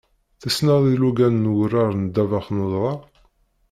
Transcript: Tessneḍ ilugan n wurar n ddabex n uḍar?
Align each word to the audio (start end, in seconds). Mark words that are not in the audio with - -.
Tessneḍ 0.41 0.83
ilugan 0.93 1.35
n 1.47 1.51
wurar 1.53 1.91
n 1.95 2.03
ddabex 2.07 2.47
n 2.51 2.63
uḍar? 2.65 2.99